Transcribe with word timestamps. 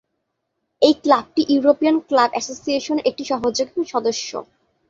এই 0.81 0.93
ক্লাবটি 1.03 1.41
European 1.53 1.97
club 2.09 2.29
অ্যাসোসিয়েশনের 2.33 3.07
একটি 3.09 3.23
সহযোগী 3.25 3.81
সদস্য। 3.85 4.29